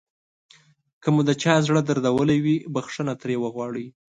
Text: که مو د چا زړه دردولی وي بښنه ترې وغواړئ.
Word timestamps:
که 1.01 1.09
مو 1.13 1.21
د 1.27 1.31
چا 1.41 1.53
زړه 1.65 1.81
دردولی 1.87 2.37
وي 2.45 2.55
بښنه 2.73 3.13
ترې 3.21 3.35
وغواړئ. 3.39 3.85